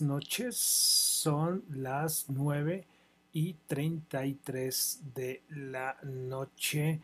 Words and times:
Noches, 0.00 0.56
son 0.56 1.64
las 1.70 2.26
9 2.28 2.86
y 3.32 3.54
33 3.66 5.00
de 5.14 5.42
la 5.50 5.96
noche 6.02 7.00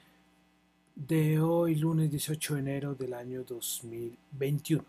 de 0.95 1.41
hoy, 1.41 1.77
lunes 1.77 2.11
18 2.11 2.55
de 2.55 2.61
enero 2.61 2.95
del 2.95 3.15
año 3.15 3.45
2021. 3.45 4.85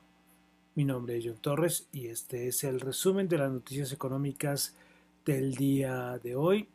Mi 0.76 0.86
nombre 0.86 1.18
es 1.18 1.26
John 1.26 1.38
Torres 1.42 1.88
y 1.92 2.08
este 2.08 2.48
es 2.48 2.64
el 2.64 2.80
resumen 2.80 3.28
de 3.28 3.38
las 3.38 3.52
noticias 3.52 3.92
económicas 3.92 4.76
del 5.26 5.56
día 5.56 6.20
de 6.24 6.36
hoy. 6.36 6.68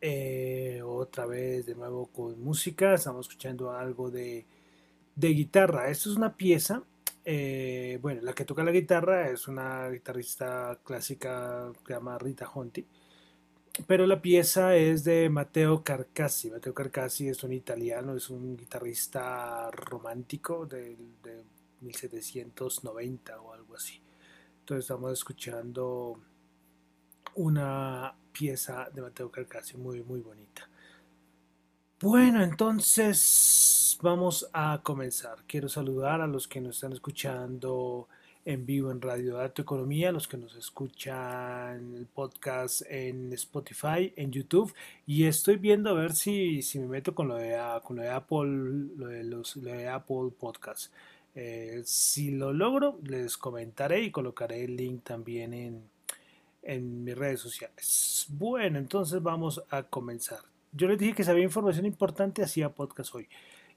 Eh, 0.00 0.80
otra 0.84 1.26
vez 1.26 1.66
de 1.66 1.74
nuevo 1.74 2.06
con 2.06 2.42
música, 2.42 2.94
estamos 2.94 3.26
escuchando 3.26 3.72
algo 3.72 4.10
de, 4.10 4.46
de 5.16 5.28
guitarra. 5.28 5.90
Esto 5.90 6.10
es 6.10 6.16
una 6.16 6.36
pieza 6.36 6.82
eh, 7.24 7.98
bueno, 8.02 8.20
la 8.22 8.32
que 8.32 8.44
toca 8.44 8.64
la 8.64 8.72
guitarra 8.72 9.28
es 9.30 9.48
una 9.48 9.88
guitarrista 9.88 10.78
clásica 10.84 11.70
que 11.84 11.92
se 11.92 11.92
llama 11.94 12.18
Rita 12.18 12.48
Honti. 12.48 12.86
Pero 13.86 14.06
la 14.06 14.20
pieza 14.20 14.76
es 14.76 15.04
de 15.04 15.30
Matteo 15.30 15.82
Carcassi. 15.82 16.50
Matteo 16.50 16.74
Carcassi 16.74 17.28
es 17.28 17.42
un 17.42 17.52
italiano, 17.52 18.14
es 18.14 18.28
un 18.28 18.56
guitarrista 18.56 19.70
romántico 19.70 20.66
de, 20.66 20.96
de 21.22 21.44
1790 21.80 23.40
o 23.40 23.52
algo 23.52 23.76
así. 23.76 24.02
Entonces 24.60 24.84
estamos 24.84 25.12
escuchando 25.12 26.20
una 27.36 28.14
pieza 28.32 28.90
de 28.92 29.02
Matteo 29.02 29.30
Carcassi 29.30 29.76
muy, 29.76 30.02
muy 30.02 30.20
bonita. 30.20 30.68
Bueno, 32.00 32.42
entonces 32.42 33.20
vamos 34.02 34.48
a 34.52 34.80
comenzar. 34.82 35.38
Quiero 35.46 35.68
saludar 35.68 36.20
a 36.20 36.26
los 36.26 36.48
que 36.48 36.60
nos 36.60 36.76
están 36.76 36.92
escuchando 36.92 38.08
en 38.44 38.66
vivo 38.66 38.90
en 38.90 39.00
Radio 39.00 39.36
Dato 39.36 39.62
Economía, 39.62 40.10
los 40.10 40.26
que 40.26 40.36
nos 40.36 40.56
escuchan 40.56 41.94
el 41.94 42.06
podcast 42.06 42.82
en 42.88 43.32
Spotify, 43.34 44.12
en 44.16 44.32
YouTube, 44.32 44.74
y 45.06 45.26
estoy 45.26 45.56
viendo 45.56 45.90
a 45.90 45.94
ver 45.94 46.12
si, 46.12 46.62
si 46.62 46.80
me 46.80 46.88
meto 46.88 47.14
con 47.14 47.28
lo 47.28 47.36
de, 47.36 47.56
Apple, 47.56 47.88
lo 48.96 49.06
de 49.52 49.88
Apple 49.88 50.32
Podcast. 50.38 50.92
Eh, 51.36 51.82
si 51.84 52.32
lo 52.32 52.52
logro, 52.52 52.98
les 53.04 53.36
comentaré 53.36 54.02
y 54.02 54.10
colocaré 54.10 54.64
el 54.64 54.76
link 54.76 55.04
también 55.04 55.54
en, 55.54 55.82
en 56.62 57.04
mis 57.04 57.16
redes 57.16 57.40
sociales. 57.40 58.26
Bueno, 58.30 58.78
entonces 58.78 59.22
vamos 59.22 59.62
a 59.70 59.84
comenzar 59.84 60.40
yo 60.72 60.88
les 60.88 60.98
dije 60.98 61.14
que 61.14 61.22
si 61.22 61.30
había 61.30 61.44
información 61.44 61.84
importante, 61.84 62.42
hacía 62.42 62.70
podcast 62.70 63.14
hoy. 63.14 63.28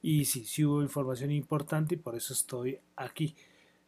Y 0.07 0.25
sí, 0.25 0.45
sí 0.45 0.63
hubo 0.63 0.83
información 0.83 1.31
importante 1.31 1.95
y 1.95 1.97
por 1.97 2.15
eso 2.15 2.31
estoy 2.31 2.77
aquí 2.95 3.35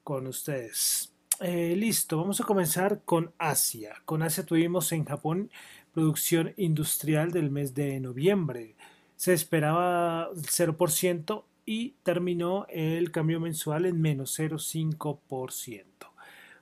con 0.04 0.26
ustedes. 0.26 1.14
Eh, 1.40 1.76
listo, 1.78 2.18
vamos 2.18 2.42
a 2.42 2.44
comenzar 2.44 3.04
con 3.06 3.32
Asia. 3.38 4.02
Con 4.04 4.24
Asia 4.24 4.44
tuvimos 4.44 4.92
en 4.94 5.06
Japón 5.06 5.52
producción 5.94 6.56
industrial 6.58 7.32
del 7.32 7.52
mes 7.52 7.76
de 7.76 8.00
noviembre. 8.00 8.74
Se 9.16 9.32
esperaba 9.32 10.32
0% 10.34 11.44
y 11.68 11.92
terminó 12.02 12.66
el 12.70 13.12
cambio 13.12 13.40
mensual 13.40 13.86
en 13.86 14.02
menos 14.02 14.40
0,5%. 14.40 15.84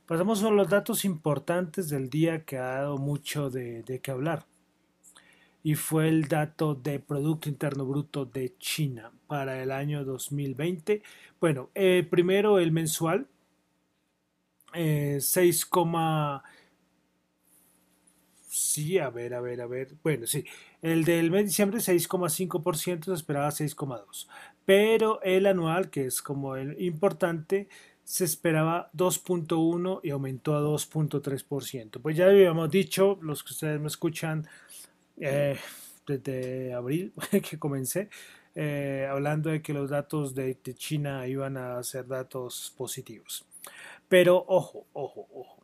Pasamos 0.06 0.44
a 0.44 0.50
los 0.50 0.68
datos 0.68 1.06
importantes 1.06 1.88
del 1.88 2.10
día 2.10 2.44
que 2.44 2.58
ha 2.58 2.82
dado 2.82 2.98
mucho 2.98 3.50
de, 3.50 3.84
de 3.84 4.02
qué 4.02 4.12
hablar 4.12 4.46
y 5.66 5.74
fue 5.74 6.10
el 6.10 6.28
dato 6.28 6.76
de 6.76 7.00
Producto 7.00 7.50
Interno 7.50 7.88
Bruto 7.88 8.24
de 8.24 8.56
China 8.60 9.12
para 9.26 9.64
el 9.64 9.72
año 9.72 10.06
2020. 10.06 11.02
Bueno, 11.40 11.72
eh, 11.74 12.06
primero 12.08 12.60
el 12.60 12.72
mensual, 12.72 13.26
eh, 14.76 15.18
6, 15.20 15.68
sí, 18.48 19.00
a 19.00 19.10
ver, 19.10 19.34
a 19.34 19.42
ver, 19.42 19.60
a 19.60 19.66
ver. 19.66 19.96
Bueno, 20.04 20.28
sí, 20.28 20.46
el 20.84 21.04
del 21.04 21.32
mes 21.32 21.40
de 21.40 21.46
diciembre 21.46 21.80
6,5%, 21.80 23.06
se 23.06 23.14
esperaba 23.14 23.50
6,2%. 23.50 24.28
Pero 24.66 25.20
el 25.24 25.48
anual, 25.48 25.90
que 25.90 26.06
es 26.06 26.22
como 26.22 26.58
el 26.58 26.80
importante, 26.80 27.70
se 28.04 28.24
esperaba 28.24 28.92
2.1 28.94 30.00
y 30.04 30.12
aumentó 30.12 30.56
a 30.56 30.62
2.3%. 30.62 32.00
Pues 32.04 32.16
ya 32.16 32.28
habíamos 32.28 32.70
dicho, 32.70 33.18
los 33.24 33.44
que 33.44 33.54
ustedes 33.54 33.82
me 33.82 33.88
escuchan 33.88 34.48
eh, 35.20 35.58
desde 36.08 36.74
abril 36.74 37.14
que 37.50 37.58
comencé, 37.58 38.10
eh, 38.54 39.08
hablando 39.10 39.50
de 39.50 39.62
que 39.62 39.74
los 39.74 39.90
datos 39.90 40.36
de, 40.36 40.58
China 40.76 41.28
iban 41.28 41.58
a 41.58 41.82
ser 41.84 42.08
datos 42.08 42.74
positivos. 42.78 43.46
Pero 44.08 44.46
ojo, 44.48 44.86
ojo, 44.94 45.28
ojo. 45.34 45.64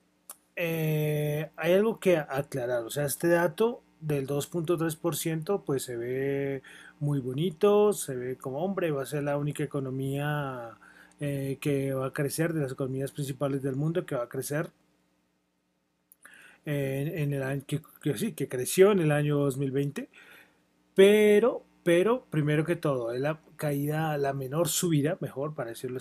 Eh, 0.56 1.50
hay 1.56 1.74
algo 1.74 2.00
que 2.00 2.18
aclarar. 2.18 2.84
O 2.84 2.90
sea, 2.90 3.06
este 3.06 3.28
dato 3.28 3.84
del 4.00 4.28
2.3% 4.28 5.64
pues 5.64 5.84
se 5.84 5.96
ve 5.96 6.64
muy 7.00 7.20
bonito, 7.20 7.94
se 7.94 8.16
ve 8.16 8.38
como 8.38 8.64
hombre, 8.64 8.92
va 8.92 9.04
a 9.04 9.06
ser 9.06 9.24
la 9.24 9.38
única 9.38 9.64
economía 9.64 10.78
que 11.20 11.94
va 11.94 12.08
a 12.08 12.14
crecer 12.14 12.52
de 12.52 12.62
las 12.62 12.72
economías 12.72 13.12
principales 13.12 13.62
del 13.62 13.76
mundo, 13.76 14.08
que 14.08 14.16
va 14.16 14.24
a 14.24 14.30
crecer 14.30 14.72
en, 16.66 17.34
el 17.34 17.44
año 17.44 17.64
que, 17.66 17.82
sí, 18.18 18.34
que 18.34 18.48
creció 18.48 18.92
en 18.92 19.00
el 19.00 19.12
año 19.12 19.38
2020, 19.38 20.10
pero, 20.94 21.64
pero 21.84 22.26
primero 22.30 22.66
que 22.66 22.76
todo, 22.76 23.12
es 23.12 23.22
la 23.22 23.40
caída, 23.56 24.18
la 24.18 24.34
menor 24.34 24.68
subida, 24.70 25.18
mejor 25.22 25.54
para 25.54 25.70
decirlo 25.70 26.00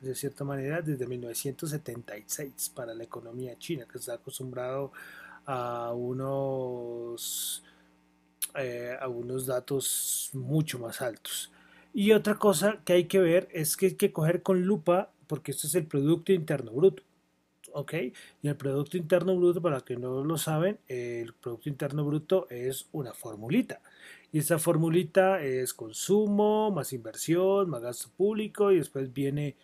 de 0.00 0.14
cierta 0.14 0.44
manera, 0.44 0.82
desde 0.82 1.06
1976 1.06 2.72
para 2.74 2.94
la 2.94 3.04
economía 3.04 3.58
china, 3.58 3.86
que 3.90 3.98
está 3.98 4.14
acostumbrado 4.14 4.92
a 5.46 5.92
unos, 5.92 7.62
eh, 8.54 8.96
a 9.00 9.08
unos 9.08 9.46
datos 9.46 10.30
mucho 10.32 10.78
más 10.78 11.00
altos. 11.00 11.52
Y 11.94 12.12
otra 12.12 12.34
cosa 12.34 12.80
que 12.84 12.92
hay 12.92 13.04
que 13.04 13.20
ver 13.20 13.48
es 13.52 13.76
que 13.76 13.86
hay 13.86 13.94
que 13.94 14.12
coger 14.12 14.42
con 14.42 14.62
lupa, 14.66 15.10
porque 15.26 15.52
esto 15.52 15.66
es 15.66 15.74
el 15.76 15.86
Producto 15.86 16.32
Interno 16.32 16.72
Bruto. 16.72 17.02
¿Ok? 17.76 17.94
Y 18.42 18.48
el 18.48 18.56
Producto 18.56 18.96
Interno 18.96 19.36
Bruto, 19.36 19.60
para 19.60 19.80
que 19.82 19.96
no 19.96 20.24
lo 20.24 20.38
saben, 20.38 20.78
el 20.88 21.34
Producto 21.34 21.68
Interno 21.68 22.04
Bruto 22.04 22.46
es 22.50 22.88
una 22.92 23.12
formulita. 23.12 23.80
Y 24.32 24.38
esa 24.38 24.58
formulita 24.58 25.42
es 25.42 25.74
consumo, 25.74 26.70
más 26.70 26.92
inversión, 26.92 27.70
más 27.70 27.82
gasto 27.82 28.08
público 28.16 28.72
y 28.72 28.78
después 28.78 29.12
viene 29.12 29.56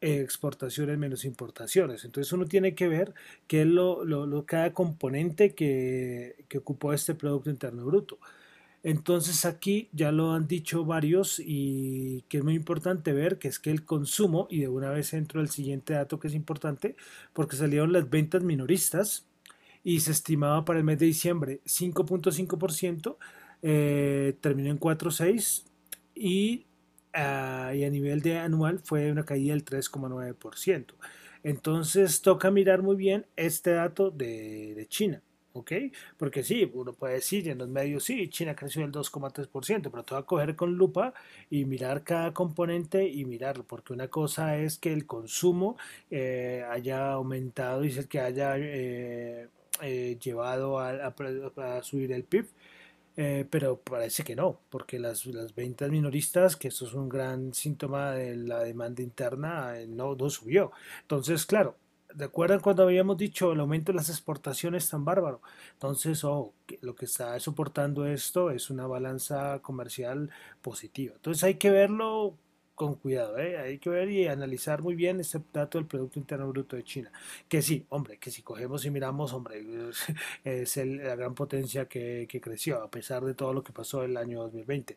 exportaciones 0.00 0.98
menos 0.98 1.24
importaciones. 1.24 2.04
Entonces 2.04 2.32
uno 2.32 2.46
tiene 2.46 2.74
que 2.74 2.88
ver 2.88 3.14
qué 3.46 3.62
es 3.62 3.66
lo, 3.66 4.04
lo, 4.04 4.46
cada 4.46 4.72
componente 4.72 5.54
que, 5.54 6.44
que 6.48 6.58
ocupó 6.58 6.92
este 6.92 7.14
Producto 7.14 7.50
Interno 7.50 7.84
Bruto. 7.84 8.18
Entonces 8.82 9.44
aquí 9.44 9.88
ya 9.92 10.12
lo 10.12 10.32
han 10.32 10.46
dicho 10.46 10.84
varios 10.84 11.40
y 11.44 12.24
que 12.28 12.38
es 12.38 12.44
muy 12.44 12.54
importante 12.54 13.12
ver 13.12 13.38
que 13.38 13.48
es 13.48 13.58
que 13.58 13.70
el 13.70 13.84
consumo, 13.84 14.46
y 14.50 14.60
de 14.60 14.68
una 14.68 14.90
vez 14.90 15.12
entro 15.14 15.40
al 15.40 15.48
siguiente 15.50 15.94
dato 15.94 16.20
que 16.20 16.28
es 16.28 16.34
importante, 16.34 16.96
porque 17.32 17.56
salieron 17.56 17.92
las 17.92 18.08
ventas 18.08 18.42
minoristas 18.42 19.26
y 19.82 20.00
se 20.00 20.12
estimaba 20.12 20.64
para 20.64 20.78
el 20.78 20.84
mes 20.84 20.98
de 20.98 21.06
diciembre 21.06 21.60
5.5%, 21.66 23.18
eh, 23.62 24.36
terminó 24.40 24.70
en 24.70 24.78
4.6% 24.78 25.64
y, 26.14 26.66
ah, 27.14 27.72
y 27.74 27.84
a 27.84 27.90
nivel 27.90 28.22
de 28.22 28.38
anual 28.38 28.80
fue 28.84 29.10
una 29.10 29.24
caída 29.24 29.54
del 29.54 29.64
3.9%. 29.64 30.94
Entonces 31.42 32.22
toca 32.22 32.50
mirar 32.50 32.82
muy 32.82 32.96
bien 32.96 33.26
este 33.36 33.72
dato 33.72 34.10
de 34.10 34.86
China. 34.88 35.22
¿Ok? 35.52 35.72
Porque 36.16 36.42
sí, 36.44 36.70
uno 36.74 36.92
puede 36.92 37.14
decir 37.14 37.48
en 37.48 37.58
los 37.58 37.68
medios, 37.68 38.04
sí, 38.04 38.28
China 38.28 38.54
creció 38.54 38.84
el 38.84 38.92
2,3%, 38.92 39.90
pero 39.90 40.04
te 40.04 40.14
va 40.14 40.20
a 40.20 40.26
coger 40.26 40.56
con 40.56 40.74
lupa 40.74 41.14
y 41.50 41.64
mirar 41.64 42.04
cada 42.04 42.32
componente 42.32 43.06
y 43.08 43.24
mirarlo, 43.24 43.64
porque 43.64 43.92
una 43.92 44.08
cosa 44.08 44.56
es 44.56 44.78
que 44.78 44.92
el 44.92 45.06
consumo 45.06 45.76
eh, 46.10 46.64
haya 46.70 47.12
aumentado 47.12 47.84
y 47.84 47.88
es 47.88 47.96
el 47.98 48.08
que 48.08 48.20
haya 48.20 48.54
eh, 48.58 49.48
eh, 49.82 50.18
llevado 50.22 50.78
a, 50.78 51.12
subir 51.82 52.12
el 52.12 52.24
PIB. 52.24 52.46
pero 53.50 53.78
parece 53.80 54.22
que 54.22 54.36
no, 54.36 54.60
porque 54.70 54.98
las, 54.98 55.26
las, 55.26 55.54
ventas 55.54 55.90
minoristas, 55.90 56.56
que 56.56 56.68
eso 56.68 56.86
es 56.86 56.94
un 56.94 57.08
gran 57.08 57.52
síntoma 57.54 58.12
de 58.12 58.36
la 58.36 58.62
demanda 58.62 59.02
interna, 59.02 59.74
no, 59.88 60.14
no 60.14 60.30
subió. 60.30 60.72
Entonces, 61.02 61.44
claro, 61.46 61.76
¿Recuerdan 62.14 62.60
cuando 62.60 62.82
habíamos 62.84 63.18
dicho 63.18 63.52
el 63.52 63.60
aumento 63.60 63.92
de 63.92 63.96
las 63.96 64.08
exportaciones 64.08 64.88
tan 64.88 65.04
bárbaro? 65.04 65.42
Entonces, 65.74 66.24
oh, 66.24 66.54
lo 66.80 66.94
que 66.94 67.04
está 67.04 67.38
soportando 67.40 68.06
esto 68.06 68.50
es 68.50 68.70
una 68.70 68.86
balanza 68.86 69.60
comercial 69.60 70.30
positiva. 70.62 71.14
Entonces 71.16 71.44
hay 71.44 71.54
que 71.56 71.70
verlo 71.70 72.36
con 72.78 72.94
cuidado, 72.94 73.38
¿eh? 73.38 73.58
hay 73.58 73.78
que 73.78 73.90
ver 73.90 74.08
y 74.08 74.28
analizar 74.28 74.82
muy 74.82 74.94
bien 74.94 75.18
este 75.20 75.40
dato 75.52 75.78
del 75.78 75.86
Producto 75.88 76.20
Interno 76.20 76.48
Bruto 76.48 76.76
de 76.76 76.84
China. 76.84 77.12
Que 77.48 77.60
sí, 77.60 77.84
hombre, 77.90 78.18
que 78.18 78.30
si 78.30 78.42
cogemos 78.42 78.84
y 78.84 78.90
miramos, 78.90 79.32
hombre, 79.32 79.60
es 80.44 80.76
la 80.76 81.16
gran 81.16 81.34
potencia 81.34 81.86
que, 81.86 82.26
creció 82.40 82.82
a 82.82 82.90
pesar 82.90 83.24
de 83.24 83.34
todo 83.34 83.52
lo 83.52 83.64
que 83.64 83.72
pasó 83.72 84.04
el 84.04 84.16
año 84.16 84.42
2020. 84.42 84.96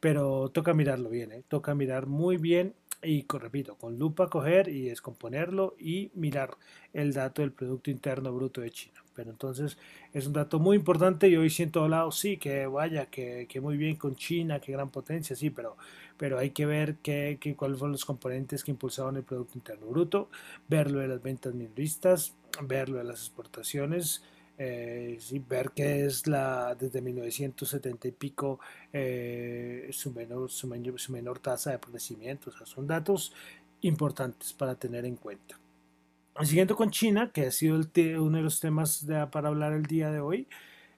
Pero 0.00 0.50
toca 0.50 0.74
mirarlo 0.74 1.08
bien, 1.08 1.32
¿eh? 1.32 1.42
toca 1.48 1.74
mirar 1.74 2.06
muy 2.06 2.36
bien 2.36 2.74
y 3.04 3.26
repito, 3.28 3.76
con 3.76 3.98
lupa 3.98 4.28
coger 4.28 4.68
y 4.68 4.88
descomponerlo 4.88 5.74
y 5.78 6.10
mirar 6.14 6.56
el 6.92 7.12
dato 7.12 7.42
del 7.42 7.52
Producto 7.52 7.90
Interno 7.90 8.32
Bruto 8.32 8.60
de 8.60 8.70
China. 8.70 9.02
Pero 9.14 9.30
entonces 9.30 9.78
es 10.12 10.26
un 10.26 10.32
dato 10.32 10.58
muy 10.58 10.76
importante 10.76 11.28
y 11.28 11.36
hoy 11.36 11.50
siento 11.50 11.86
lado 11.88 12.10
sí, 12.10 12.36
que 12.36 12.66
vaya, 12.66 13.06
que, 13.06 13.46
que, 13.48 13.60
muy 13.60 13.76
bien 13.76 13.96
con 13.96 14.16
China, 14.16 14.60
que 14.60 14.72
gran 14.72 14.90
potencia, 14.90 15.36
sí, 15.36 15.50
pero, 15.50 15.76
pero 16.16 16.38
hay 16.38 16.50
que 16.50 16.66
ver 16.66 16.96
que, 16.96 17.38
que, 17.40 17.54
cuáles 17.54 17.78
fueron 17.78 17.92
los 17.92 18.04
componentes 18.04 18.64
que 18.64 18.72
impulsaban 18.72 19.16
el 19.16 19.22
Producto 19.22 19.56
Interno 19.56 19.86
Bruto, 19.86 20.30
verlo 20.68 20.98
de 20.98 21.08
las 21.08 21.22
ventas 21.22 21.54
minoristas, 21.54 22.34
verlo 22.62 22.98
de 22.98 23.04
las 23.04 23.20
exportaciones, 23.20 24.22
eh, 24.56 25.18
ver 25.48 25.72
que 25.72 26.06
es 26.06 26.26
la 26.26 26.74
desde 26.74 27.00
1970 27.00 28.08
y 28.08 28.12
pico 28.12 28.60
eh, 28.92 29.88
su, 29.92 30.12
menor, 30.12 30.50
su, 30.50 30.68
su, 30.96 31.12
menor 31.12 31.38
tasa 31.40 31.72
de 31.72 31.78
crecimiento. 31.78 32.50
O 32.50 32.52
sea, 32.52 32.66
son 32.66 32.86
datos 32.86 33.32
importantes 33.80 34.52
para 34.52 34.74
tener 34.74 35.04
en 35.04 35.16
cuenta. 35.16 35.58
Siguiendo 36.42 36.74
con 36.74 36.90
China, 36.90 37.30
que 37.32 37.46
ha 37.46 37.50
sido 37.50 37.76
el 37.76 38.18
uno 38.18 38.38
de 38.38 38.42
los 38.42 38.58
temas 38.58 39.06
de, 39.06 39.26
para 39.28 39.48
hablar 39.48 39.72
el 39.72 39.86
día 39.86 40.10
de 40.10 40.20
hoy, 40.20 40.48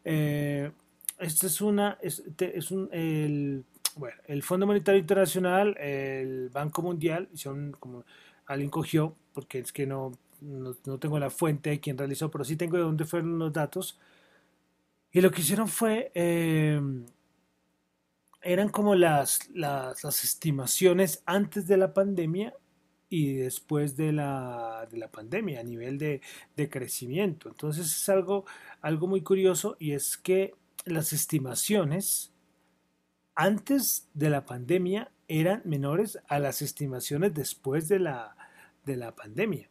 eh, 0.04 0.70
este 1.18 1.46
es 1.46 1.60
una, 1.60 1.98
es 2.00 2.70
un, 2.70 2.88
el, 2.92 3.64
bueno, 3.96 4.16
el 4.26 4.42
Fondo 4.42 4.66
Monetario 4.66 5.00
Internacional, 5.00 5.76
el 5.78 6.48
Banco 6.50 6.82
Mundial, 6.82 7.28
son 7.34 7.72
como 7.72 8.04
alguien 8.46 8.70
cogió, 8.70 9.14
porque 9.34 9.58
es 9.58 9.72
que 9.72 9.86
no, 9.86 10.12
no, 10.46 10.98
tengo 10.98 11.18
la 11.18 11.30
fuente 11.30 11.70
de 11.70 11.80
quién 11.80 11.98
realizó, 11.98 12.30
pero 12.30 12.44
sí 12.44 12.56
tengo 12.56 12.76
de 12.76 12.82
dónde 12.84 13.04
fueron 13.04 13.38
los 13.38 13.52
datos. 13.52 13.98
Y 15.12 15.20
lo 15.20 15.30
que 15.30 15.40
hicieron 15.40 15.68
fue, 15.68 16.12
eh, 16.14 16.80
eran 18.42 18.68
como 18.68 18.94
las, 18.94 19.48
las, 19.50 20.04
estimaciones 20.04 21.22
antes 21.26 21.66
de 21.66 21.76
la 21.76 21.92
pandemia 21.94 22.54
y 23.08 23.34
después 23.34 23.96
de 23.96 24.12
la, 24.12 24.86
de 24.90 24.98
la 24.98 25.10
pandemia 25.10 25.60
a 25.60 25.64
nivel 25.64 25.98
de, 25.98 26.20
de, 26.56 26.68
crecimiento. 26.68 27.48
Entonces 27.48 27.86
es 27.86 28.08
algo, 28.08 28.44
algo 28.80 29.06
muy 29.06 29.22
curioso 29.22 29.76
y 29.78 29.92
es 29.92 30.16
que 30.16 30.54
las 30.84 31.12
estimaciones 31.12 32.32
antes 33.34 34.08
de 34.14 34.30
la 34.30 34.44
pandemia 34.44 35.10
eran 35.28 35.62
menores 35.64 36.18
a 36.28 36.38
las 36.38 36.62
estimaciones 36.62 37.34
después 37.34 37.88
de 37.88 38.00
la, 38.00 38.36
de 38.84 38.96
la 38.96 39.14
pandemia 39.14 39.68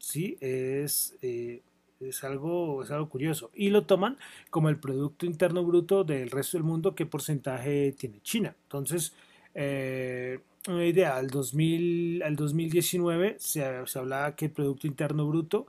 sí 0.00 0.36
es, 0.40 1.16
eh, 1.22 1.62
es, 2.00 2.24
algo, 2.24 2.82
es 2.82 2.90
algo 2.90 3.08
curioso. 3.08 3.50
Y 3.54 3.70
lo 3.70 3.84
toman 3.86 4.18
como 4.50 4.68
el 4.68 4.78
Producto 4.78 5.26
Interno 5.26 5.64
Bruto 5.64 6.02
del 6.02 6.30
resto 6.30 6.56
del 6.56 6.64
mundo, 6.64 6.94
qué 6.96 7.06
porcentaje 7.06 7.92
tiene 7.92 8.20
China. 8.22 8.56
Entonces, 8.64 9.14
eh, 9.54 10.40
una 10.68 10.84
idea, 10.84 11.16
al, 11.16 11.28
2000, 11.28 12.22
al 12.22 12.36
2019 12.36 13.36
se, 13.38 13.86
se, 13.86 13.98
hablaba 13.98 14.34
que 14.34 14.46
el 14.46 14.50
Producto 14.50 14.86
Interno 14.86 15.26
Bruto 15.26 15.66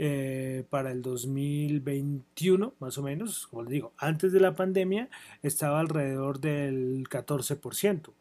eh, 0.00 0.64
para 0.70 0.92
el 0.92 1.02
2021, 1.02 2.74
más 2.78 2.98
o 2.98 3.02
menos, 3.02 3.48
como 3.48 3.64
les 3.64 3.72
digo, 3.72 3.92
antes 3.98 4.32
de 4.32 4.38
la 4.38 4.54
pandemia, 4.54 5.08
estaba 5.42 5.80
alrededor 5.80 6.38
del 6.38 7.08
14%. 7.08 8.12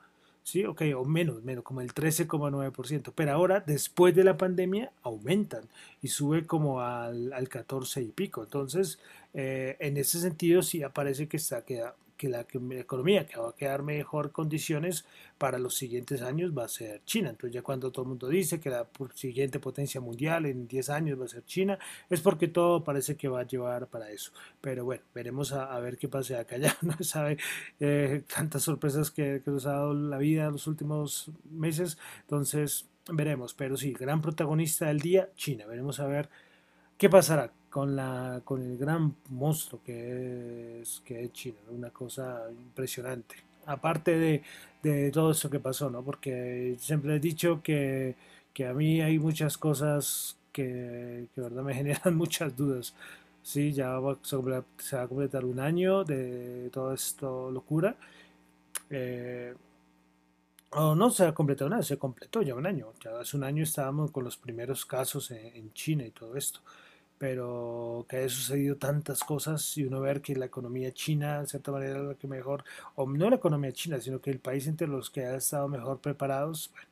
¿Sí? 0.47 0.63
Ok, 0.63 0.81
o 0.95 1.03
menos, 1.03 1.43
menos, 1.43 1.61
como 1.61 1.81
el 1.81 1.93
13,9%, 1.93 3.11
pero 3.13 3.33
ahora, 3.33 3.59
después 3.59 4.15
de 4.15 4.23
la 4.23 4.37
pandemia, 4.37 4.93
aumentan 5.03 5.65
y 6.01 6.07
sube 6.07 6.45
como 6.45 6.79
al, 6.79 7.33
al 7.33 7.49
14 7.49 8.01
y 8.01 8.07
pico. 8.07 8.43
Entonces, 8.43 8.97
eh, 9.33 9.75
en 9.81 9.97
ese 9.97 10.21
sentido, 10.21 10.61
sí 10.61 10.83
aparece 10.83 11.27
que 11.27 11.35
está, 11.35 11.65
queda, 11.65 11.95
que 12.17 12.27
la, 12.29 12.41
economía 12.41 13.25
que 13.25 13.39
va 13.39 13.49
a 13.49 13.55
quedar 13.55 13.83
mejor 13.83 14.31
condiciones 14.31 15.05
para 15.37 15.59
los 15.59 15.75
siguientes 15.75 16.21
años 16.21 16.51
va 16.57 16.65
a 16.65 16.67
ser 16.67 17.01
China. 17.05 17.29
Entonces 17.29 17.53
ya 17.53 17.61
cuando 17.61 17.91
todo 17.91 18.03
el 18.03 18.09
mundo 18.09 18.27
dice 18.27 18.59
que 18.59 18.69
la 18.69 18.87
siguiente 19.13 19.59
potencia 19.59 20.01
mundial 20.01 20.45
en 20.45 20.67
10 20.67 20.89
años 20.89 21.19
va 21.19 21.25
a 21.25 21.29
ser 21.29 21.45
China, 21.45 21.77
es 22.09 22.21
porque 22.21 22.47
todo 22.47 22.83
parece 22.83 23.15
que 23.15 23.27
va 23.27 23.41
a 23.41 23.47
llevar 23.47 23.87
para 23.87 24.09
eso. 24.11 24.31
Pero 24.59 24.83
bueno, 24.83 25.03
veremos 25.13 25.53
a, 25.53 25.79
ver 25.79 25.97
qué 25.97 26.09
pasa 26.09 26.39
acá. 26.39 26.57
Ya 26.67 26.75
no 26.81 26.97
sabe 27.01 27.37
eh, 27.79 28.23
tantas 28.35 28.63
sorpresas 28.63 29.11
que, 29.11 29.41
que 29.45 29.51
nos 29.51 29.65
ha 29.67 29.73
dado 29.73 29.93
la 29.93 30.17
vida 30.17 30.49
los 30.49 30.67
últimos 30.67 31.29
meses. 31.49 31.97
Entonces 32.21 32.87
veremos. 33.09 33.53
Pero 33.53 33.77
sí, 33.77 33.93
gran 33.93 34.21
protagonista 34.21 34.87
del 34.87 34.99
día, 34.99 35.29
China. 35.35 35.65
Veremos 35.67 35.99
a 35.99 36.07
ver 36.07 36.29
qué 36.97 37.09
pasará 37.09 37.53
con, 37.69 37.95
la, 37.95 38.41
con 38.43 38.61
el 38.61 38.77
gran 38.77 39.15
monstruo 39.29 39.81
que 39.83 40.81
es, 40.81 41.01
que 41.05 41.23
es 41.23 41.33
China, 41.33 41.57
una 41.69 41.89
cosa 41.89 42.43
impresionante. 42.51 43.35
Aparte 43.65 44.17
de, 44.17 44.43
de 44.81 45.11
todo 45.11 45.31
eso 45.31 45.49
que 45.49 45.59
pasó, 45.59 45.89
¿no? 45.89 46.03
Porque 46.03 46.75
siempre 46.79 47.15
he 47.15 47.19
dicho 47.19 47.61
que, 47.61 48.15
que 48.53 48.65
a 48.65 48.73
mí 48.73 49.01
hay 49.01 49.19
muchas 49.19 49.57
cosas 49.57 50.37
que, 50.51 51.27
que 51.35 51.41
verdad 51.41 51.63
me 51.63 51.73
generan 51.75 52.15
muchas 52.15 52.55
dudas. 52.55 52.93
Sí, 53.43 53.71
ya 53.73 53.99
va, 53.99 54.17
se 54.21 54.35
va 54.37 54.63
a 55.03 55.07
completar 55.07 55.45
un 55.45 55.59
año 55.59 56.03
de 56.03 56.69
toda 56.71 56.95
esta 56.95 57.25
locura. 57.27 57.95
Eh, 58.89 59.53
o 60.71 60.95
no 60.95 61.09
se 61.09 61.25
ha 61.25 61.33
completado 61.33 61.69
nada, 61.69 61.83
se 61.83 61.97
completó 61.97 62.41
ya 62.41 62.55
un 62.55 62.65
año. 62.65 62.93
Ya 63.03 63.19
hace 63.19 63.37
un 63.37 63.43
año 63.43 63.63
estábamos 63.63 64.11
con 64.11 64.23
los 64.23 64.37
primeros 64.37 64.85
casos 64.85 65.31
en, 65.31 65.45
en 65.55 65.73
China 65.73 66.05
y 66.05 66.11
todo 66.11 66.35
esto 66.35 66.61
pero 67.17 68.05
que 68.09 68.17
haya 68.17 68.29
sucedido 68.29 68.77
tantas 68.77 69.23
cosas 69.23 69.77
y 69.77 69.83
uno 69.85 70.01
ver 70.01 70.21
que 70.21 70.35
la 70.35 70.45
economía 70.45 70.93
china, 70.93 71.41
de 71.41 71.47
cierta 71.47 71.71
manera, 71.71 71.99
la 71.99 72.15
que 72.15 72.27
mejor, 72.27 72.63
o 72.95 73.07
no 73.07 73.29
la 73.29 73.37
economía 73.37 73.71
china, 73.71 73.99
sino 73.99 74.21
que 74.21 74.29
el 74.29 74.39
país 74.39 74.67
entre 74.67 74.87
los 74.87 75.09
que 75.09 75.25
ha 75.25 75.35
estado 75.35 75.67
mejor 75.67 75.99
preparados, 75.99 76.69
bueno, 76.71 76.87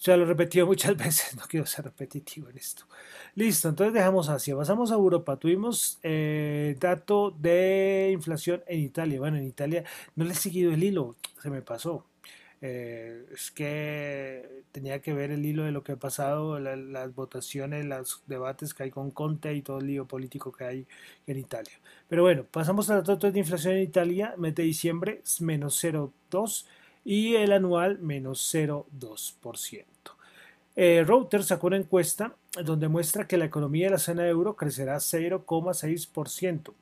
ya 0.00 0.16
lo 0.16 0.24
he 0.24 0.26
repetido 0.26 0.66
muchas 0.66 0.96
veces, 1.04 1.36
no 1.36 1.42
quiero 1.48 1.66
ser 1.66 1.84
repetitivo 1.84 2.48
en 2.48 2.58
esto. 2.58 2.84
Listo, 3.34 3.68
entonces 3.68 3.94
dejamos 3.94 4.28
Asia, 4.28 4.56
pasamos 4.56 4.90
a 4.90 4.94
Europa. 4.94 5.36
Tuvimos 5.36 5.98
eh, 6.02 6.76
dato 6.80 7.30
de 7.30 8.10
inflación 8.12 8.62
en 8.66 8.80
Italia. 8.80 9.18
Bueno, 9.18 9.36
en 9.36 9.44
Italia 9.44 9.84
no 10.14 10.24
le 10.24 10.32
he 10.32 10.34
seguido 10.34 10.72
el 10.72 10.82
hilo, 10.82 11.16
se 11.42 11.50
me 11.50 11.62
pasó. 11.62 12.06
Eh, 12.68 13.26
es 13.32 13.52
que 13.52 14.64
tenía 14.72 15.00
que 15.00 15.12
ver 15.12 15.30
el 15.30 15.46
hilo 15.46 15.62
de 15.62 15.70
lo 15.70 15.84
que 15.84 15.92
ha 15.92 15.96
pasado, 15.96 16.58
las 16.58 17.14
votaciones, 17.14 17.84
los 17.84 18.24
debates 18.26 18.74
que 18.74 18.82
hay 18.82 18.90
con 18.90 19.12
Conte 19.12 19.54
y 19.54 19.62
todo 19.62 19.78
el 19.78 19.86
lío 19.86 20.06
político 20.06 20.50
que 20.50 20.64
hay 20.64 20.86
en 21.28 21.38
Italia. 21.38 21.74
Pero 22.08 22.22
bueno, 22.22 22.44
pasamos 22.50 22.90
a 22.90 22.96
los 22.96 23.06
datos 23.06 23.32
de 23.32 23.38
inflación 23.38 23.74
en 23.74 23.82
Italia, 23.82 24.34
mes 24.36 24.56
de 24.56 24.64
diciembre 24.64 25.22
menos 25.38 25.82
0,2 25.84 26.66
y 27.04 27.36
el 27.36 27.52
anual 27.52 28.00
menos 28.00 28.52
0,2%. 28.52 29.84
Eh, 30.74 31.04
Reuters 31.06 31.46
sacó 31.46 31.68
una 31.68 31.76
encuesta 31.76 32.34
donde 32.64 32.88
muestra 32.88 33.28
que 33.28 33.36
la 33.36 33.44
economía 33.44 33.86
de 33.86 33.92
la 33.92 33.98
zona 33.98 34.26
euro 34.26 34.56
crecerá 34.56 34.96
0,6%. 34.96 36.74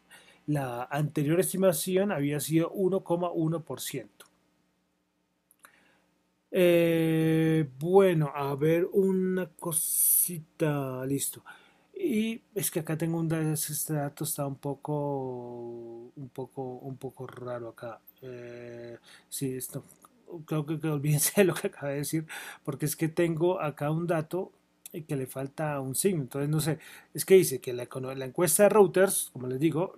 La 0.47 0.85
anterior 0.85 1.41
estimación 1.41 2.11
había 2.11 2.41
sido 2.41 2.73
1,1%. 2.73 4.34
Eh, 6.57 7.69
bueno, 7.81 8.31
a 8.33 8.55
ver 8.55 8.87
una 8.93 9.49
cosita, 9.59 11.05
listo. 11.05 11.43
Y 11.93 12.43
es 12.55 12.71
que 12.71 12.81
acá 12.81 12.97
tengo 12.97 13.19
un 13.19 13.33
este 13.33 13.95
dato 13.95 14.23
está 14.25 14.47
un 14.47 14.57
poco, 14.57 16.13
un 16.15 16.29
poco, 16.33 16.63
un 16.63 16.97
poco 16.97 17.27
raro 17.27 17.71
acá. 17.71 18.01
Eh, 18.23 18.99
sí, 19.29 19.55
esto, 19.57 19.83
creo 20.47 20.65
que, 20.65 20.79
que 20.79 20.89
olvídense 20.89 21.33
de 21.37 21.45
lo 21.45 21.55
que 21.55 21.67
acabo 21.69 21.89
de 21.89 21.99
decir, 21.99 22.27
porque 22.65 22.87
es 22.87 22.95
que 22.97 23.09
tengo 23.09 23.61
acá 23.61 23.91
un 23.91 24.07
dato 24.07 24.53
que 25.03 25.17
le 25.17 25.27
falta 25.27 25.81
un 25.81 25.95
signo. 25.95 26.23
Entonces, 26.23 26.49
no 26.49 26.61
sé, 26.61 26.79
es 27.13 27.25
que 27.25 27.35
dice 27.35 27.61
que 27.61 27.73
la, 27.73 27.89
la 28.17 28.25
encuesta 28.25 28.65
de 28.65 28.69
Reuters, 28.69 29.31
como 29.33 29.47
les 29.47 29.59
digo, 29.59 29.97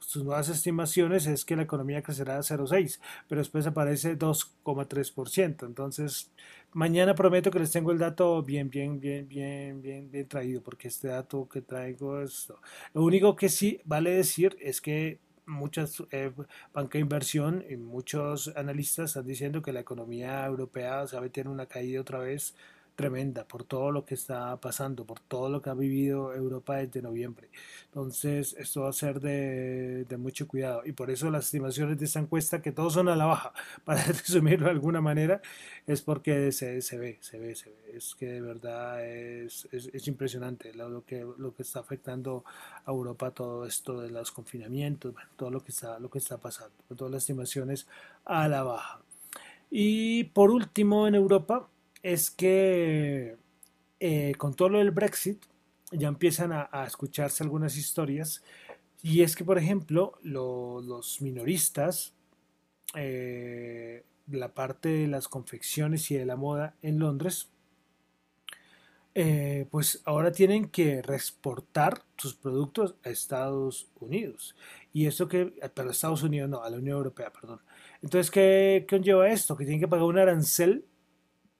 sus 0.00 0.24
nuevas 0.24 0.48
estimaciones 0.48 1.26
es 1.26 1.44
que 1.44 1.56
la 1.56 1.62
economía 1.62 2.02
crecerá 2.02 2.36
a 2.36 2.42
0,6, 2.42 3.00
pero 3.28 3.40
después 3.40 3.66
aparece 3.66 4.18
2,3%. 4.18 5.66
Entonces, 5.66 6.30
mañana 6.72 7.14
prometo 7.14 7.50
que 7.50 7.60
les 7.60 7.70
tengo 7.70 7.92
el 7.92 7.98
dato 7.98 8.42
bien, 8.42 8.68
bien, 8.70 9.00
bien, 9.00 9.28
bien, 9.28 9.80
bien, 9.80 10.10
bien 10.10 10.28
traído, 10.28 10.62
porque 10.62 10.88
este 10.88 11.08
dato 11.08 11.48
que 11.48 11.62
traigo 11.62 12.20
es... 12.20 12.52
Lo 12.92 13.02
único 13.02 13.36
que 13.36 13.48
sí 13.48 13.80
vale 13.84 14.10
decir 14.10 14.56
es 14.60 14.80
que 14.80 15.20
muchas 15.46 16.02
eh, 16.10 16.32
banca 16.72 16.98
de 16.98 17.00
inversión 17.00 17.64
y 17.68 17.76
muchos 17.76 18.52
analistas 18.56 19.10
están 19.10 19.26
diciendo 19.26 19.62
que 19.62 19.72
la 19.72 19.80
economía 19.80 20.44
europea 20.46 21.06
sabe 21.06 21.30
tener 21.30 21.48
una 21.48 21.66
caída 21.66 22.00
otra 22.00 22.18
vez 22.18 22.54
tremenda 22.94 23.44
por 23.44 23.64
todo 23.64 23.90
lo 23.90 24.04
que 24.04 24.14
está 24.14 24.56
pasando, 24.60 25.04
por 25.04 25.20
todo 25.20 25.48
lo 25.48 25.60
que 25.60 25.70
ha 25.70 25.74
vivido 25.74 26.34
Europa 26.34 26.76
desde 26.76 27.02
noviembre. 27.02 27.48
Entonces, 27.86 28.54
esto 28.58 28.82
va 28.82 28.90
a 28.90 28.92
ser 28.92 29.20
de, 29.20 30.06
mucho 30.18 30.46
cuidado. 30.46 30.82
Y 30.84 30.92
por 30.92 31.10
eso 31.10 31.30
las 31.30 31.46
estimaciones 31.46 31.98
de 31.98 32.04
esta 32.04 32.20
encuesta, 32.20 32.62
que 32.62 32.72
todos 32.72 32.92
son 32.92 33.08
a 33.08 33.16
la 33.16 33.26
baja, 33.26 33.52
para 33.84 34.02
resumirlo 34.04 34.66
de 34.66 34.72
alguna 34.72 35.00
manera, 35.00 35.42
es 35.86 36.02
porque 36.02 36.52
se, 36.52 36.74
ve, 36.74 36.82
se 36.82 36.98
ve, 36.98 37.54
se 37.54 37.70
ve. 37.70 37.76
Es 37.94 38.14
que 38.14 38.26
de 38.26 38.40
verdad 38.40 39.04
es, 39.04 39.68
es, 39.72 40.08
impresionante 40.08 40.74
lo, 40.74 41.04
que, 41.04 41.26
lo 41.38 41.54
que 41.54 41.62
está 41.62 41.80
afectando 41.80 42.44
a 42.84 42.90
Europa 42.90 43.30
todo 43.30 43.66
esto 43.66 44.00
de 44.00 44.10
los 44.10 44.30
confinamientos, 44.30 45.14
todo 45.36 45.50
lo 45.50 45.62
que 45.62 45.72
está, 45.72 45.98
lo 45.98 46.10
que 46.10 46.18
está 46.18 46.38
pasando. 46.38 46.74
Todas 46.96 47.12
las 47.12 47.22
estimaciones 47.22 47.86
a 48.24 48.48
la 48.48 48.62
baja. 48.62 49.00
Y 49.70 50.24
por 50.24 50.50
último, 50.50 51.08
en 51.08 51.16
Europa, 51.16 51.68
es 52.04 52.30
que 52.30 53.38
eh, 53.98 54.34
con 54.36 54.54
todo 54.54 54.68
lo 54.68 54.78
del 54.78 54.90
Brexit 54.90 55.42
ya 55.90 56.08
empiezan 56.08 56.52
a, 56.52 56.84
escucharse 56.86 57.42
algunas 57.42 57.78
historias 57.78 58.44
y 59.02 59.22
es 59.22 59.34
que, 59.34 59.44
por 59.44 59.56
ejemplo, 59.56 60.18
los 60.22 61.22
minoristas, 61.22 62.14
eh, 62.94 64.04
la 64.30 64.52
parte 64.52 64.90
de 64.90 65.08
las 65.08 65.28
confecciones 65.28 66.10
y 66.10 66.16
de 66.16 66.26
la 66.26 66.36
moda 66.36 66.74
en 66.82 66.98
Londres, 66.98 67.48
eh, 69.14 69.66
pues 69.70 70.02
ahora 70.04 70.30
tienen 70.32 70.68
que 70.68 71.00
reexportar 71.00 72.02
sus 72.18 72.34
productos 72.34 72.96
a 73.02 73.08
Estados 73.08 73.88
Unidos. 73.98 74.56
Y 74.92 75.06
esto 75.06 75.26
que, 75.26 75.54
pero 75.74 75.90
Estados 75.90 76.22
Unidos 76.22 76.50
no, 76.50 76.62
a 76.62 76.68
la 76.68 76.76
Unión 76.76 76.98
Europea, 76.98 77.32
perdón. 77.32 77.60
Entonces, 78.02 78.30
¿qué, 78.30 78.84
qué 78.86 78.96
conlleva 78.96 79.30
esto? 79.30 79.56
Que 79.56 79.64
tienen 79.64 79.80
que 79.80 79.88
pagar 79.88 80.04
un 80.04 80.18
arancel 80.18 80.84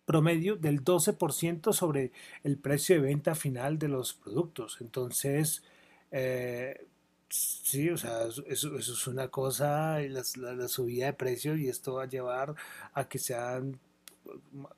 promedio 0.07 0.57
del 0.57 0.85
12% 0.85 1.73
sobre 1.73 2.13
el 2.43 2.59
precio 2.59 2.97
de 2.97 3.03
venta 3.03 3.35
final 3.35 3.79
de 3.79 3.89
los 3.89 4.15
productos. 4.15 4.79
Entonces, 4.81 5.63
eh, 6.11 6.87
sí, 7.29 7.91
o 7.91 7.97
sea, 7.97 8.27
eso, 8.47 8.77
es 8.77 9.07
una 9.07 9.29
cosa, 9.29 9.99
la, 10.01 10.23
la, 10.37 10.69
subida 10.69 11.07
de 11.07 11.13
precios 11.15 11.59
y 11.59 11.69
esto 11.69 11.95
va 11.95 12.05
a 12.05 12.09
llevar 12.09 12.55
a 12.93 13.09
que 13.09 13.19
sean 13.19 13.79